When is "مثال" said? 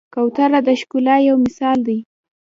1.45-1.77